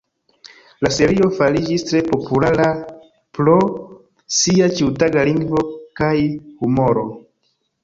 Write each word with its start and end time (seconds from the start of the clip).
La 0.85 0.89
serio 0.93 1.27
fariĝis 1.39 1.85
tre 1.89 2.01
populara 2.07 2.65
pro 3.41 3.55
sia 4.41 4.73
ĉiutaga 4.81 5.29
lingvo 5.31 5.65
kaj 6.03 6.17
humoro. 6.65 7.09